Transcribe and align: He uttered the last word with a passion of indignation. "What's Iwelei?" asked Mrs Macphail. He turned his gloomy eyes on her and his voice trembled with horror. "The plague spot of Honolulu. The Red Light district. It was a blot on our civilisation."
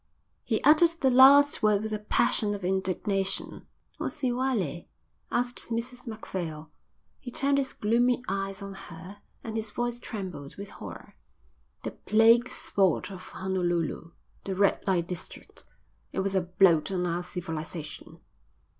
He 0.43 0.63
uttered 0.63 0.89
the 1.01 1.11
last 1.11 1.61
word 1.61 1.83
with 1.83 1.93
a 1.93 1.99
passion 1.99 2.55
of 2.55 2.65
indignation. 2.65 3.67
"What's 3.99 4.23
Iwelei?" 4.23 4.87
asked 5.29 5.69
Mrs 5.69 6.07
Macphail. 6.07 6.71
He 7.19 7.29
turned 7.29 7.59
his 7.59 7.71
gloomy 7.71 8.23
eyes 8.27 8.63
on 8.63 8.73
her 8.73 9.21
and 9.43 9.55
his 9.55 9.69
voice 9.69 9.99
trembled 9.99 10.55
with 10.55 10.71
horror. 10.71 11.13
"The 11.83 11.91
plague 11.91 12.49
spot 12.49 13.11
of 13.11 13.21
Honolulu. 13.29 14.09
The 14.43 14.55
Red 14.55 14.83
Light 14.87 15.07
district. 15.07 15.65
It 16.11 16.21
was 16.21 16.33
a 16.33 16.41
blot 16.41 16.89
on 16.89 17.05
our 17.05 17.21
civilisation." 17.21 18.21